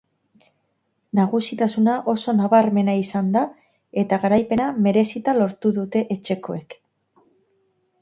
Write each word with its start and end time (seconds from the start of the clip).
Nagusitasuna 1.19 1.97
oso 2.13 2.35
nabarmena 2.39 2.97
izan 3.03 3.31
da 3.37 3.45
eta 4.05 4.21
garaipena 4.27 4.73
merezita 4.89 5.39
lortu 5.41 5.77
dute 5.81 6.07
etxekoek. 6.19 6.79